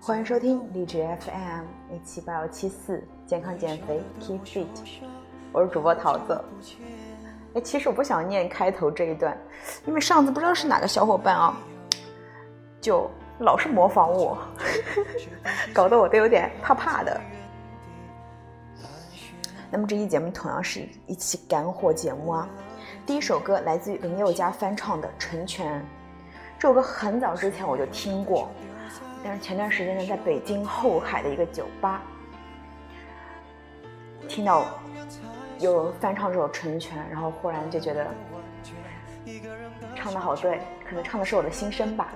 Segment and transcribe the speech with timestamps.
[0.00, 1.64] 欢迎收听励志 FM
[1.94, 4.66] 一七八幺七四，健康减肥 Keep Fit，
[5.52, 6.42] 我是主播桃子。
[7.54, 9.36] 哎，其实我不想念开头这一段，
[9.84, 11.56] 因为上次不知道是哪个小伙伴啊，
[12.80, 14.38] 就老是模仿我，
[15.74, 17.20] 搞得我都有点怕怕的。
[19.70, 22.48] 那么这期节目同样是一期干货节目啊。
[23.04, 25.80] 第一首歌来自于林宥嘉翻唱的《成全》，
[26.62, 28.48] 这首歌很早之前我就听过，
[29.24, 32.00] 但是前段时间呢，在北京后海的一个酒吧，
[34.28, 34.68] 听到
[35.58, 38.06] 有翻唱这首《成全》，然后忽然就觉得
[39.96, 42.12] 唱的好对，可能唱的是我的心声吧。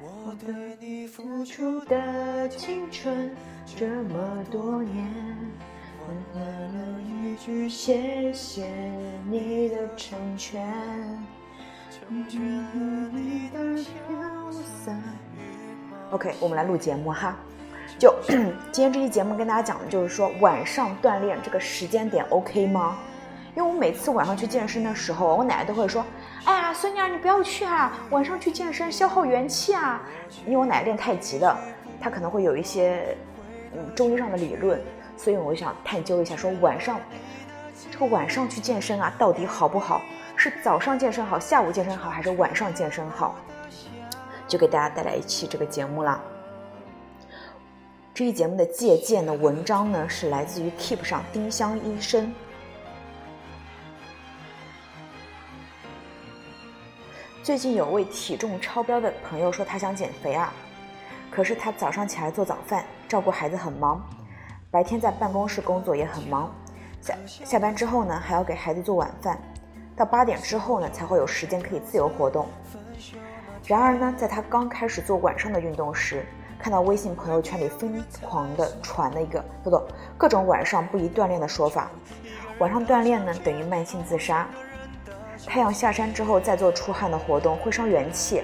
[0.00, 3.34] 我对你付出的青春
[3.76, 5.12] 这么多年，
[6.06, 8.68] 换来了一句谢谢
[9.28, 10.64] 你的成全。
[16.12, 17.36] OK，我们来录节目哈。
[17.98, 18.14] 就
[18.70, 22.98] 今天这期节目跟大家讲的就是说，晚上锻炼这个时间点 OK 吗？
[23.56, 26.04] 因为我每次晚上去健身的时候，我奶奶都会说
[26.44, 30.00] ：“哎呀，孙女儿你不要去啊，晚上去健身消耗元气啊。”
[30.46, 31.56] 因为我奶奶练太极的，
[32.00, 33.16] 她可能会有一些
[33.74, 34.80] 嗯中医上的理论，
[35.16, 37.00] 所以我就想探究一下，说晚上
[37.90, 40.02] 这个晚上去健身啊，到底好不好？
[40.36, 43.34] 是早上健身好，下午健身好，还是晚上健身好？
[44.46, 46.20] 就给大家带来一期这个节目啦。
[48.14, 52.32] 这一节目的借鉴的文章呢，是来自于 Keep 上丁香医生。
[57.42, 60.52] 最近有位体重超标的朋友说他想减肥啊，
[61.30, 64.02] 可是他早上起来做早饭，照顾孩子很忙，
[64.76, 66.52] 白天在办公室工作也很忙，
[67.00, 69.38] 下下班之后呢还要给孩子做晚饭，
[69.96, 72.46] 到八点之后呢才会有时间可以自由活动。
[73.66, 76.26] 然而呢，在他刚开始做晚上的运动时，
[76.58, 79.88] 看到微信朋友圈里疯狂的传了一个叫做
[80.18, 81.90] “各种晚上不宜锻炼”的说法，
[82.58, 84.46] 晚上锻炼呢等于慢性自杀。
[85.46, 88.42] 太阳下山之后再做出汗的活动会伤元气，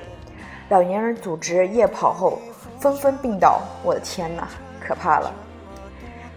[0.70, 2.38] 老年人组织夜跑后
[2.78, 4.48] 纷纷病倒，我的天哪，
[4.80, 5.30] 可怕了！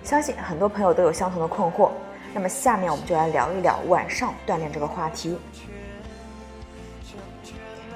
[0.06, 1.90] 相信很多朋友都有相同的困惑，
[2.32, 5.36] 那么下面我们就来聊一聊晚上锻炼这个话题。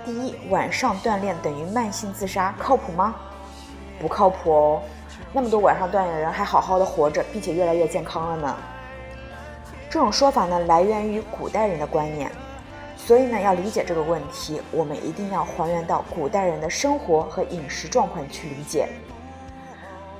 [0.03, 3.13] 第一，晚上锻炼等于慢性自杀，靠谱吗？
[4.01, 4.81] 不靠谱哦，
[5.31, 8.57] 那么多晚上锻炼的人还好好的活着，并且越来越健康了呢。
[9.87, 12.31] 这种说法呢，来源于古代人的观念，
[12.97, 18.89] 所以呢，要理解这个问题，我们一定要还原到古代人的生活和饮食状况去理解。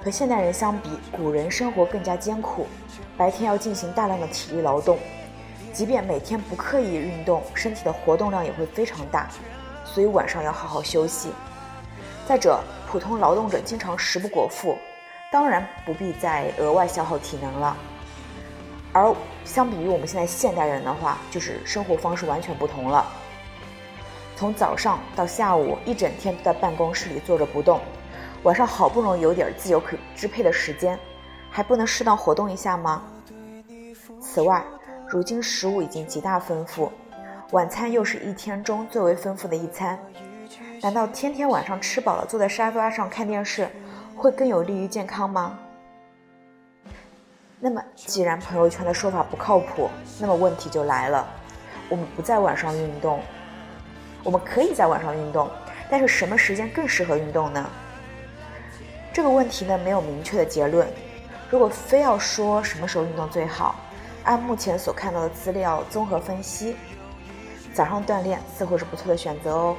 [0.01, 2.65] 和现代人相比，古人生活更加艰苦，
[3.17, 4.97] 白天要进行大量的体力劳动，
[5.73, 9.27] 即便每天不刻意运动，身体的活动量也会非常大，
[9.83, 11.31] 所以晚上要好好休息。
[12.25, 14.77] 再者，普通劳动者经常食不果腹，
[15.31, 17.75] 当然不必再额外消耗体能了。
[18.93, 23.05] 而相比于我们现在现代人的话，就是生活方式完全不同了。
[24.37, 27.81] 从早上到下午，一整天都在办公室里坐着不动，
[28.43, 30.97] 晚上好不容易有点自由可支配的时间，
[31.51, 33.03] 还不能适当活动一下吗？
[34.21, 34.63] 此外，
[35.09, 36.89] 如今食物已经极大丰富，
[37.51, 39.99] 晚餐又是一天中最为丰富的一餐，
[40.81, 43.67] 难道天天晚上吃饱了坐在沙发上看电视，
[44.15, 45.59] 会更有利于健康吗？
[47.59, 51.27] 那么，既然朋友圈的说法不靠谱，那么问题就来了：
[51.89, 53.19] 我们不在晚上运动，
[54.23, 55.49] 我们可以在晚上运动，
[55.91, 57.69] 但是什么时间更适合运动呢？
[59.19, 60.87] 这个问题呢，没有明确的结论。
[61.49, 63.75] 如果非要说什么时候运动最好，
[64.23, 66.77] 按目前所看到的资料综合分析，
[67.73, 69.75] 早上锻炼似乎是不错的选择哦。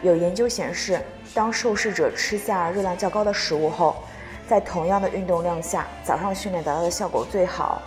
[0.00, 0.98] 有研究显示，
[1.34, 3.96] 当受试者吃下热量较高的食物后，
[4.48, 7.82] 在同样的运动量下，早上训练达到的效果最好，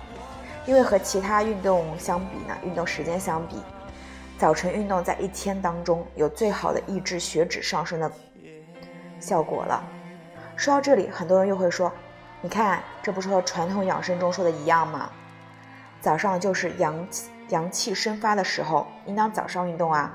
[0.68, 3.56] 因为和其他运动相比呢，运动时间相比，
[4.38, 8.12] 早晨运动在一天当中有最好的抑制血脂上升的
[9.19, 9.84] 效果了。
[10.62, 11.92] 说到这里，很多人又会说
[12.40, 15.10] ：“你看，这不是和传统养生中说的一样吗？
[16.00, 20.13] 早上就是阳气阳气生发的时候，应当早上运动啊。”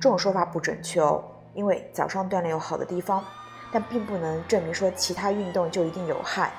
[0.00, 1.24] 这种说法不准确哦，
[1.54, 3.24] 因为早上锻炼有好的地方。
[3.72, 6.52] 但并不能证明说其他运动就一定有害。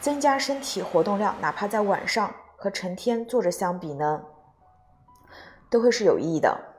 [0.00, 4.22] 增加身体活动量，哪怕在晚上和成天坐着相比呢，
[5.68, 6.73] 都会是有益的。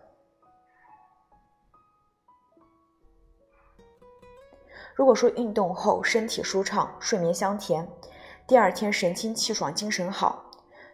[4.95, 7.85] 如果说运动后身体舒畅、睡眠香甜，
[8.47, 10.41] 第二天神清气爽、精神好，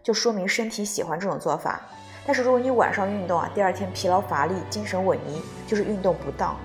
[0.01, 1.80] 就说明身体喜欢这种做法。
[2.25, 6.57] 但是如果你晚上运动啊，第二天疲劳乏力、精神萎靡，就是运动不当。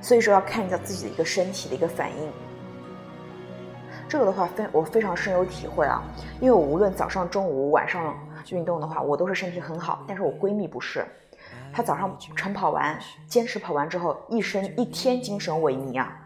[0.00, 2.32] 所以说要看一下自己的一个身体的一个反应。
[4.08, 6.02] 这个的话，非我非常深有体会啊，
[6.40, 10.02] 因为我无论早上、中午、晚上运动的话，我都是身体很好。
[10.08, 11.06] 但是我闺蜜不是，
[11.70, 12.98] 她早上晨跑完，
[13.28, 16.19] 坚持跑完之后，一身一天精神萎靡啊，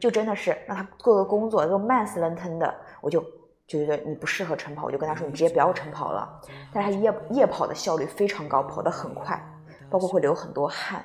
[0.00, 3.24] 就真的是让他做个工作都慢死愣腾的，我就。
[3.70, 6.42] 就觉得你不适合晨跑，我就跟他说你直接不要晨跑了。
[6.72, 9.40] 但他夜夜跑的效率非常高，跑得很快，
[9.88, 11.04] 包括会流很多汗，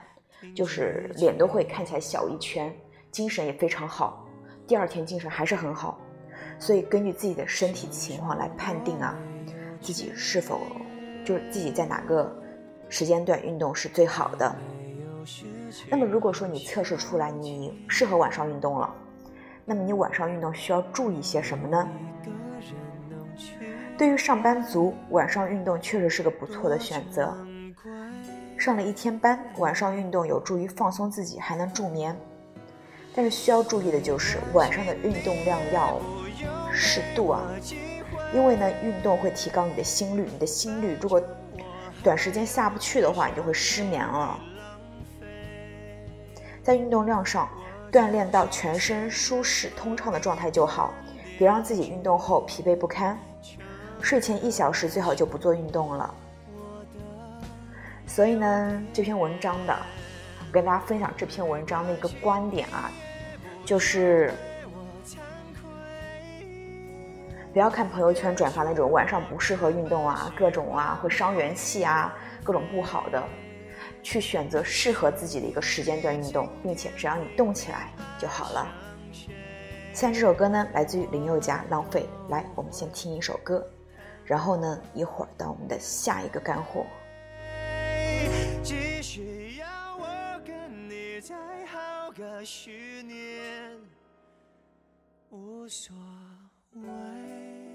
[0.56, 2.76] 就是脸都会看起来小一圈，
[3.12, 4.26] 精神也非常好。
[4.66, 6.00] 第二天精神还是很好，
[6.58, 9.16] 所以根据自己的身体情况来判定啊，
[9.80, 10.60] 自己是否
[11.24, 12.36] 就是自己在哪个
[12.90, 14.56] 时间段运动是最好的。
[15.90, 18.94] 那么如果说你测试出来你适合晚上运动了，
[19.66, 21.90] 那么你晚上运动需要注意些什么呢？
[23.98, 27.36] 对于上班族，晚上运动确实是个不错的选择。
[28.58, 32.16] 上了一天班，晚上运动有助于放松自己，还能助眠。
[33.14, 36.00] 但是需要注意的就是晚上的运动量要
[36.72, 37.42] 适度啊，
[38.34, 41.22] 因为呢，运动会提高你的心率，你的心率如果
[42.04, 44.40] 短时间下不去的话，你就会失眠了。
[46.66, 47.48] 在运动量上，
[47.92, 50.92] 锻炼到全身舒适通畅的状态就好，
[51.38, 53.16] 别让自己运动后疲惫不堪。
[54.02, 56.12] 睡前一小时最好就不做运动了。
[58.08, 59.78] 所以呢，这篇文章的，
[60.40, 62.90] 我跟大家分享这篇文章的一个观点啊，
[63.64, 64.34] 就是
[67.54, 72.12] 不要看朋友圈转发那种晚上不适合运动啊，各种啊会伤元气啊，
[72.44, 73.24] 各种不好的，
[74.06, 78.72] 去选择适合自己的一个时间段运动，并且只要你动起来就好了。
[79.94, 83.66] 现在这首歌呢，来自于林宥嘉《浪费》，来，我们先听一首歌。
[84.24, 86.86] 然后呢，一会儿到我们的下一个干货。
[88.62, 91.36] 继续要我跟你再
[91.66, 93.72] 耗个十年，
[95.32, 95.96] 无所
[96.76, 97.75] 谓。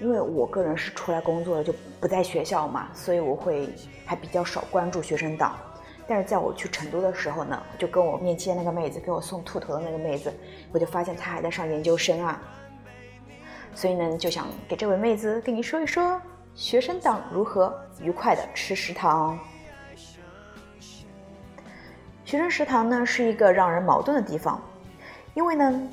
[0.00, 3.68] 因为我个人是出来工作的，就不在学校嘛，所以我会
[4.04, 5.56] 还比较少关注学生党。
[6.06, 10.30] 但是在我去成都的时候呢，就跟我面接那个妹子，给我送兔头的那个妹子，
[10.70, 12.42] 我就发现她还在上研究生啊，
[13.74, 16.20] 所以呢，就想给这位妹子跟你说一说
[16.54, 19.38] 学生党如何愉快的吃食堂。
[22.26, 24.60] 学生食堂呢是一个让人矛盾的地方，
[25.32, 25.88] 因为呢，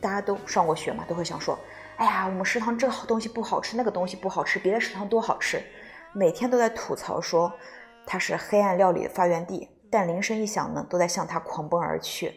[0.00, 1.56] 大家都上过学嘛，都会想说，
[1.98, 5.60] 哎呀，我们食堂这个东西不好吃，那个东西不好吃，别的食堂多好吃，
[6.12, 7.52] 每天都在吐槽说
[8.06, 12.32] 它是黑暗料理的发源地，但铃声一响呢，都在向它狂奔而去。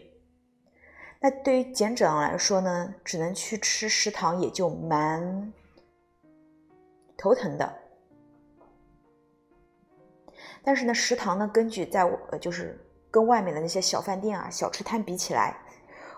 [1.19, 5.53] 那对于减脂党来说呢，只能去吃食堂，也就蛮
[7.15, 7.71] 头疼的。
[10.63, 15.55] 但是呢，食堂呢，根据在呃，就是跟外面的那些小饭店啊、小吃摊比起来，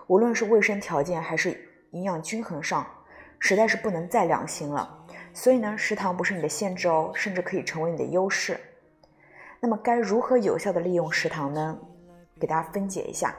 [0.06, 2.86] 无论是卫生条件还是营养均衡上，
[3.46, 5.04] 实在是不能再良心了。
[5.34, 8.58] 所以呢，食堂不是你的限制哦，甚至可以成为你的优势。
[9.60, 11.78] 那么该如何有效的利用食堂呢？
[12.40, 13.36] 给大家分解一下。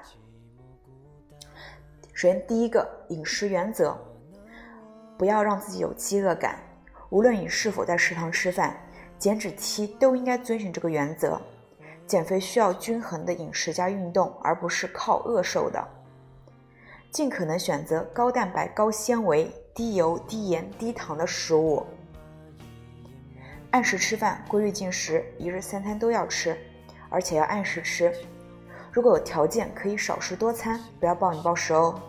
[2.14, 3.98] 首先，第一个饮食原则，
[5.18, 6.60] 不要让自己有饥饿感，
[7.10, 8.80] 无论你是否在食堂吃饭。
[9.18, 11.42] 减脂期都应该遵循这个原则，
[12.06, 15.84] 减肥需要均衡的饮食加运动，而不是靠饿瘦的。
[17.10, 21.86] 尽可能选择高蛋白、高纤维、低油、低盐、低糖的食物。
[23.72, 26.58] 按时吃饭，规律进食，一日三餐都要吃，
[27.10, 28.10] 而且要按时吃。
[28.90, 32.02] 如果有条件，可以少食多餐，不要暴饮暴食哦。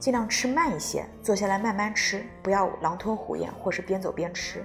[0.00, 4.64] 尽量吃慢一些，坐下来慢慢吃，不要狼吞虎咽或是边走边吃。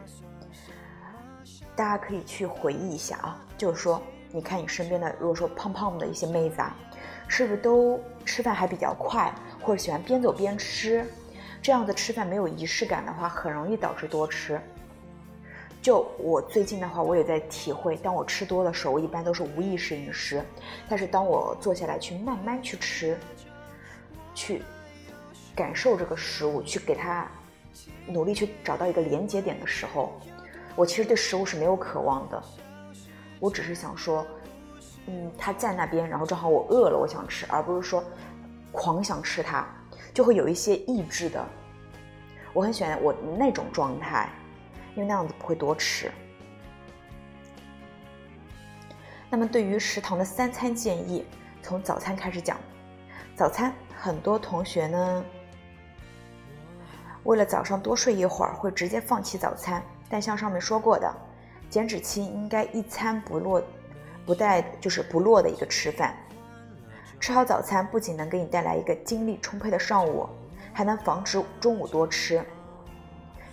[1.75, 4.01] 大家可以去回忆一下啊，就是说，
[4.31, 6.75] 你看你身边的，如果说胖胖的一些妹子啊，
[7.27, 9.31] 是不是都吃饭还比较快，
[9.67, 11.05] 或者喜欢边走边吃？
[11.61, 14.57] 这样子吃饭没有仪式感的话，很容易导致多吃。
[15.81, 20.41] 就我最近的话，我也在体会，当我吃多的时候，我一般都是无意识饮食，
[20.87, 23.17] 但是当我坐下来去慢慢去吃，
[24.33, 24.63] 去。
[25.53, 27.27] 感受这个食物，去给它
[28.05, 30.13] 努力去找到一个连接点的时候，
[30.75, 32.41] 我其实对食物是没有渴望的，
[33.39, 34.23] 我只是想说，
[35.07, 38.03] 嗯，它在那边，然后正好我饿了，我想吃，而不是说
[38.77, 39.67] 狂想吃它，
[40.13, 41.43] 就会有一些抑制的。
[42.53, 44.29] 我很喜欢我那种状态，
[44.93, 46.11] 因为那样子不会多吃。
[49.31, 51.25] 那么对于食堂的三餐建议，
[51.63, 52.55] 从早餐开始讲，
[53.35, 55.25] 早餐很多同学呢。
[57.23, 59.83] 为了早上多睡一会儿，会直接放弃早餐。
[60.07, 61.11] 但像上面说过的，
[61.67, 63.61] 减脂期应该一餐不落，
[64.23, 66.15] 不带就是不落的一个吃饭。
[67.19, 70.27] 吃好早餐不仅能给你带来一个精力充沛的上午，
[70.71, 72.43] 还能防止中午多吃。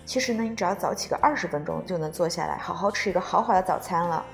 [0.05, 4.25] 其实呢，你只要早起个二十分钟，就能坐下来好好吃一个豪华的早餐了。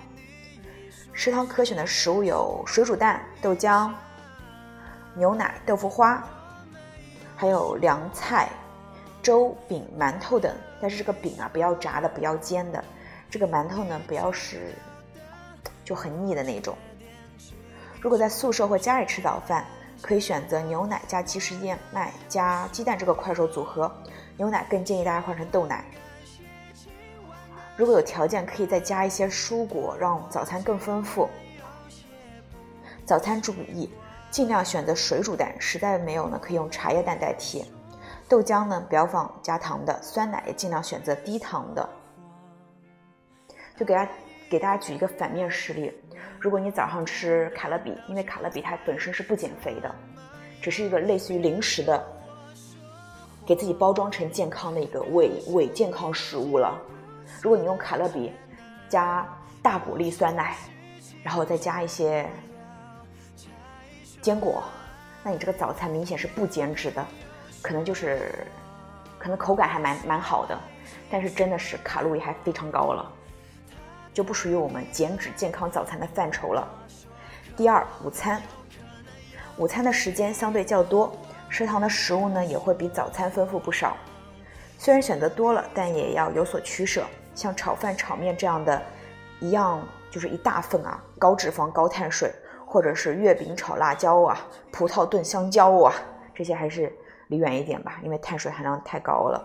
[1.12, 3.92] 食堂可选的食物有水煮蛋、豆浆、
[5.14, 6.22] 牛奶、豆腐花，
[7.36, 8.48] 还有凉菜。
[9.22, 12.82] 粥、饼、馒头等，但是这个饼啊，不要炸的，不要煎的。
[13.28, 14.74] 这个馒头呢，不要是
[15.84, 16.74] 就很腻的那种。
[18.00, 19.64] 如果在宿舍或家里吃早饭，
[20.00, 23.90] 可以选择牛奶加即食燕麦加鸡蛋这个快手组合。
[24.38, 25.84] 牛奶更建议大家换成豆奶。
[27.76, 31.28] 如果有条件，可以再加一些蔬果，让早餐更丰富。
[33.04, 33.92] 早餐注意，
[34.30, 37.70] 尽量选择水煮蛋，实在没有呢，可以用茶叶蛋代替。
[38.28, 41.86] 豆浆呢，不要放加糖的；酸奶也尽量选择低糖的。
[43.76, 44.12] 就给大家
[44.48, 45.92] 给大家举一个反面实例：
[46.38, 49.94] 如果你早上吃卡乐比，因为卡乐比它本身是不减肥的，
[50.60, 52.02] 只是一个类似于零食的，
[53.46, 56.80] 给自己包装成健康的一个伪伪健康食物了。
[57.42, 58.32] 如果你用卡乐比
[58.88, 59.26] 加
[59.62, 60.56] 大谷粒酸奶，
[61.22, 62.26] 然后再加一些
[64.22, 64.62] 坚果，
[65.22, 67.06] 那你这个早餐明显是不减脂的。
[67.62, 68.46] 可能就是，
[69.18, 70.58] 可能口感还蛮蛮好的，
[71.10, 73.12] 但是真的是卡路里还非常高了，
[74.12, 76.66] 就不属于我们减脂健康早餐的范畴了。
[77.56, 78.42] 第二，午餐，
[79.56, 81.12] 午餐的时间相对较多，
[81.48, 83.96] 食堂的食物呢也会比早餐丰富不少。
[84.78, 87.04] 虽然选择多了，但也要有所取舍。
[87.34, 88.82] 像炒饭、炒面这样的，
[89.40, 92.32] 一样就是一大份啊，高脂肪、高碳水，
[92.66, 94.40] 或者是月饼炒辣椒啊，
[94.72, 95.94] 葡萄炖香蕉啊，
[96.34, 96.92] 这些还是。
[97.30, 99.40] 离远一点吧，因为碳水含量太高了。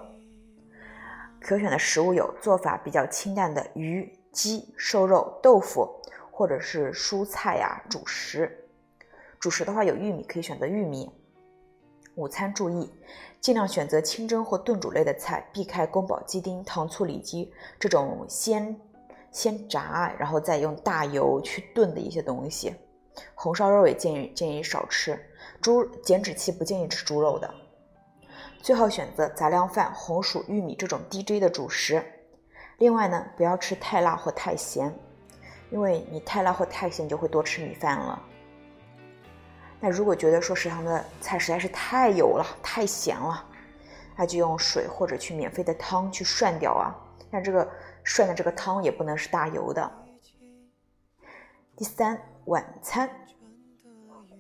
[1.40, 5.90] 可选的食物有做法比较清淡的鱼、鸡、瘦肉、豆腐，
[6.30, 8.68] 或者是蔬菜呀、主食。
[9.40, 11.10] 主食的话有玉米，可以选择玉米。
[12.16, 12.94] 午餐注意，
[13.40, 18.76] 尽量选择清蒸或炖煮类的菜，避开宫保鸡丁、糖醋里脊这种先
[19.32, 22.76] 先炸然后再用大油去炖的一些东西。
[23.36, 25.18] 红烧肉也建议建议少吃。
[25.62, 27.50] 猪减脂期不建议吃猪肉的。
[28.62, 32.04] 最好选择杂粮饭、红薯、玉米这种 DJ 的主食。
[32.78, 34.94] 另外呢，不要吃太辣或太咸，
[35.70, 38.22] 因为你太辣或太咸就会多吃米饭了。
[39.80, 43.46] 那如果觉得说食堂的菜实在是太油了、太咸了，
[44.16, 46.96] 那就用水或者去免费的汤去涮掉啊。
[47.32, 47.70] 但这个
[48.04, 49.92] 涮的这个汤也不能是大油的。
[51.76, 53.10] 第三，晚餐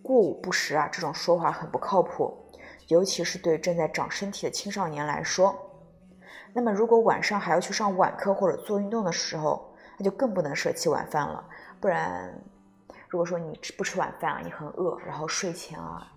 [0.01, 2.38] 过午不食啊，这种说法很不靠谱。
[2.88, 5.58] 尤其是对正在长身体的青少年来说，
[6.57, 11.43] 那么如果晚上还要去上晚课或者做运动的时候，那就更不能舍弃晚饭了。
[11.81, 12.33] 不然，
[13.09, 16.07] 如果说你吃不吃晚饭啊，你很饿，然后睡前啊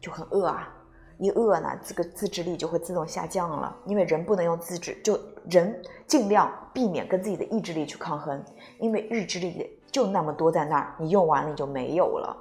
[0.00, 0.72] 就很饿啊，
[1.18, 3.76] 一饿呢，这个自制力就会自动下降了。
[3.86, 5.18] 因为人不能用自制，就
[5.50, 8.40] 人尽量避免跟自己的意志力去抗衡，
[8.78, 12.36] 因为意志力就那么多在那儿，你用完了你就没有了，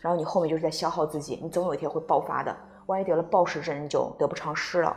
[0.00, 2.56] 然后你后面就是在消耗自己，你总有一天会爆发的。
[2.86, 4.96] 万一得了暴食症，你就得不偿失了。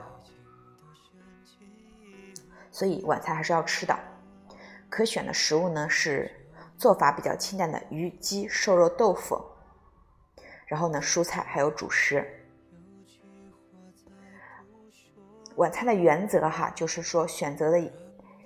[2.73, 3.97] 所以晚餐还是要吃的。
[4.89, 6.29] 可选的食物呢是
[6.77, 9.41] 做法比较清淡的鱼、鸡、瘦肉、豆腐。
[10.65, 12.25] 然后呢，蔬菜还有主食。
[15.57, 17.79] 晚餐的原则哈，就是说选择的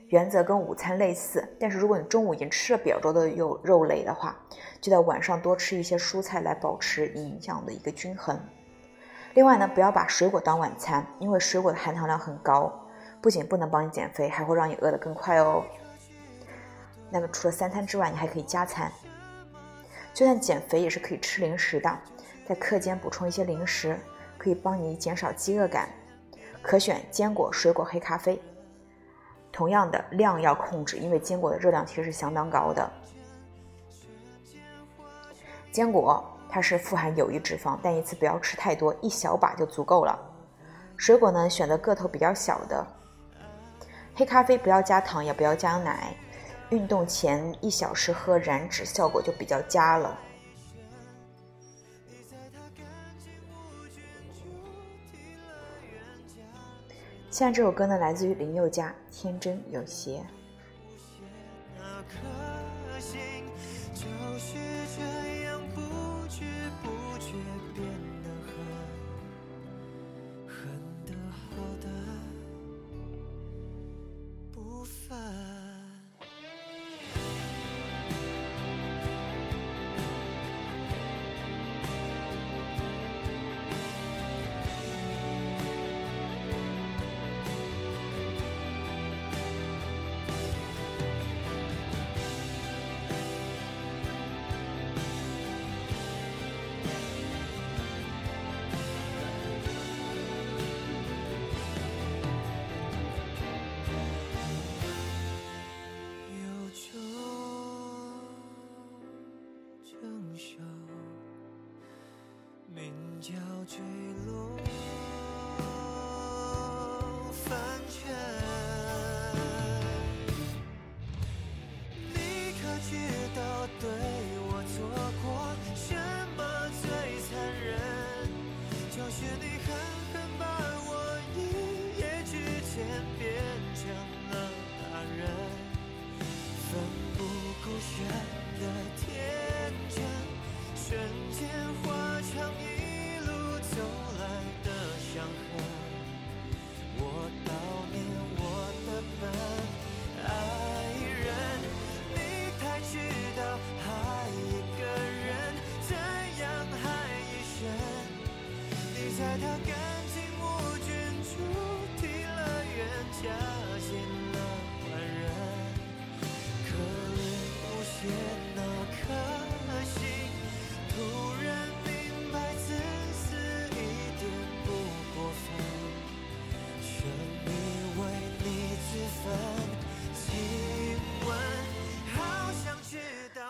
[0.07, 4.37] 原则跟午餐类似，但是如果你中午已经吃了比较多的有肉类的话，
[4.81, 8.37] 就在晚上多吃一些蔬菜来保持营养的一个均衡。
[9.35, 12.86] 另外呢，不要把水果当晚餐，因为水果的含糖量很高，
[13.21, 15.63] 不仅不能帮你减肥，还会让你饿得更快哦。
[17.09, 18.91] 那么除了三餐之外，你还可以加餐。
[20.13, 21.99] 就算减肥也是可以吃零食的，
[22.47, 23.97] 在课间补充一些零食，
[24.37, 25.89] 可以帮你减少饥饿感。
[26.61, 28.41] 可选坚果、水果、黑咖啡。
[29.51, 32.91] 同样的量要控制，因为坚果的热量其实是相当高的。
[35.71, 36.23] 坚果。
[36.49, 40.17] 它是富含有益脂肪，但一次不要吃太多，一小把就足够了。
[40.95, 42.87] 水果呢，选择个头比较小的。
[44.17, 46.11] 黑咖啡不要加糖，也不要加奶。
[46.71, 50.19] 运动前一小时喝燃脂效果就比较佳了。
[57.29, 60.17] 现在这首歌呢，来自于林宥嘉，《天真有邪》。
[61.77, 62.17] 那颗
[113.67, 114.06] 追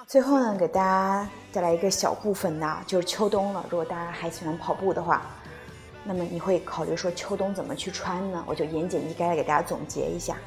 [0.08, 3.66] 最后呢，给大家带来一个小部分呢，就是秋冬了。
[3.70, 5.24] 如果大家还喜欢跑步的话，
[6.06, 8.42] 那么你会考虑说秋冬怎么去穿呢？
[8.48, 10.38] 我就言简意赅的给大家总结一下。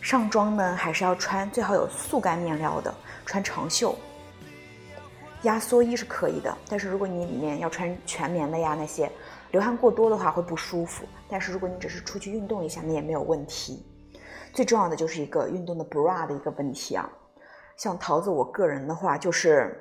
[0.00, 2.94] 上装呢，还是要穿最好有速干面料的，
[3.26, 3.92] 穿长袖。
[5.42, 9.10] 压缩衣是可以的，但是如果你里面要穿全棉的呀，那些
[9.50, 11.04] 流汗过多的话会不舒服。
[11.28, 13.84] 但是如果你只是出去运动一下，那也没有问题。
[14.54, 17.10] 最重要的就是一个运动的 bra 的一个问题啊，
[17.76, 19.76] 像桃子我个人的话就是，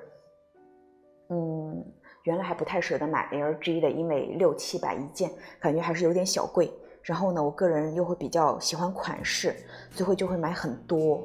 [1.30, 1.86] 嗯，
[2.24, 6.74] 原来还不太舍得买 LG 的，因为六七百一件，感觉还是有点小贵。
[7.04, 9.56] 然后呢，我个人又会比较喜欢款式，
[9.92, 11.22] 最后就会买很多。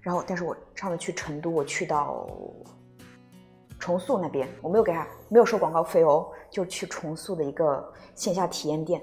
[0.00, 2.26] 然后，但是我上次去成都，我去到
[3.78, 9.00] 重塑那边，我没有给他没有收广告费哦，就去重塑的一个线下体验店。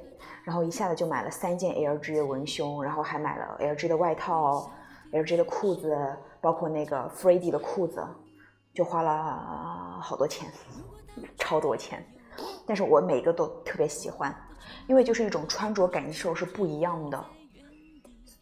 [0.48, 4.72] 然后一下子就买了三件 LG 的文胸，然后还买了 LG 的外套、
[5.12, 5.94] LG 的裤子，
[6.40, 8.02] 包括那个 f r e d d y 的裤子，
[8.74, 10.50] 就花了好多钱，
[11.38, 12.02] 超多钱。
[12.66, 14.34] 但是我每个都特别喜欢，
[14.88, 17.26] 因为就是一种穿着感受是不一样的。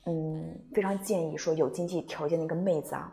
[0.05, 3.11] 嗯，非常建议说有经济条件的一个妹子啊，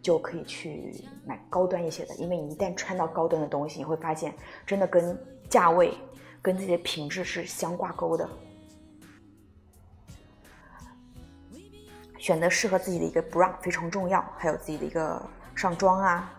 [0.00, 0.94] 就可以去
[1.26, 4.32] 买高端一些的，因为你一旦穿到高端的东西，你会发现
[4.64, 5.18] 真的跟
[5.50, 5.92] 价位。
[6.40, 8.28] 跟自己的品质是相挂钩的，
[12.18, 15.20] 选择适合自己的一个 bra 非常重要，还有自己的一个
[15.54, 16.32] 上装啊，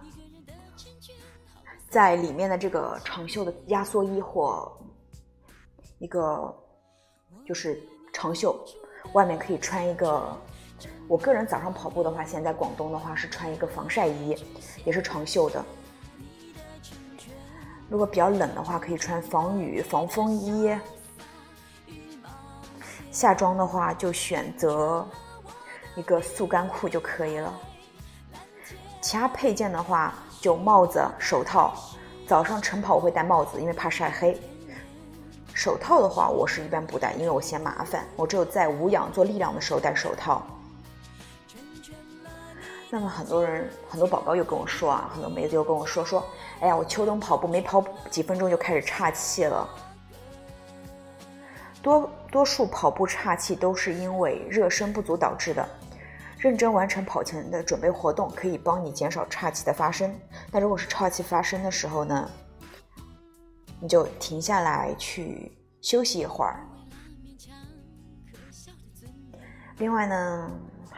[1.89, 4.71] 在里面的这个长袖的压缩衣或
[5.97, 6.55] 一个
[7.45, 7.81] 就是
[8.13, 8.57] 长袖，
[9.13, 10.35] 外面可以穿一个
[11.07, 14.35] 我个人早上跑步的话，现在广东的话是穿一个防晒衣，
[14.85, 15.63] 也是长袖的。
[17.89, 20.71] 如果比较冷的话，可以穿防雨防风衣。
[23.11, 25.05] 夏装的话，就选择
[25.95, 27.51] 一个速干裤就可以了。
[29.01, 31.73] 其他配件的话，就帽子、手套。
[32.27, 34.39] 早上晨跑我会戴帽子，因为怕晒黑。
[35.55, 38.05] 手套的话，我是一般不戴，因为我嫌麻烦。
[38.15, 40.45] 我只有在无氧做力量的时候戴手套。
[42.91, 46.25] 那么很多人，很多宝宝又跟我说啊，很多妹子又跟我说说，
[46.59, 49.69] 哎呀，我秋冬跑步没跑几分钟就开始岔气了。
[51.83, 55.67] 多多数跑步岔气都是因为热身不足导致的。
[56.39, 60.13] 认真完成跑前的准备活动，可以帮你减少岔气的发生。
[60.51, 62.29] 那如果是岔气发生的时候呢，
[63.79, 66.65] 你就停下来去休息一会儿。
[69.77, 70.49] 另外呢。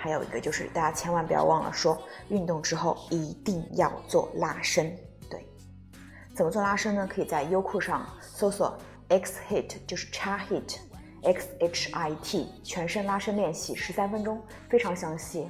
[0.02, 4.92] 还有一个就是，大家千万不要忘了说，运动之后一定要做拉伸。
[5.30, 5.46] 对，
[6.34, 7.08] 怎么做拉伸呢？
[7.08, 8.76] 可以在优酷上搜索
[9.10, 15.48] X Hit，就是 Cha Hit，X H I T，全身拉伸练习，十三分钟，非常详细。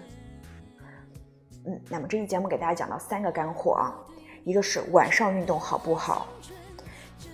[1.66, 3.96] 嗯，那么这期节目给大家讲到三个干货啊，
[4.44, 6.28] 一个是晚上运动好不好？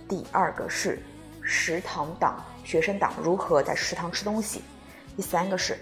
[0.08, 1.02] 第二个是
[1.42, 4.62] 食堂党、学生党如何在食堂吃东西？
[5.16, 5.76] 第三个是。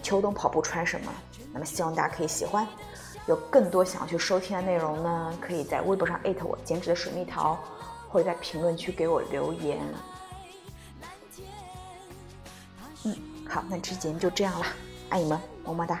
[0.00, 1.12] 秋冬跑步穿什么？
[1.52, 2.66] 那么希望大家可以喜欢。
[3.26, 7.56] 有更多想要去收听的内容呢，可以在微博上艾特我“减脂的水蜜桃”，
[8.10, 9.78] 或者在评论区给我留言。
[13.04, 13.16] 嗯，
[13.48, 14.66] 好，那这期节目就这样了，
[15.08, 16.00] 爱你们，么么哒。